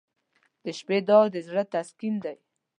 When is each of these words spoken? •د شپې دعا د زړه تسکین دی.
•د 0.63 0.65
شپې 0.79 0.97
دعا 1.07 1.23
د 1.33 1.35
زړه 1.47 1.63
تسکین 1.73 2.15
دی. 2.23 2.35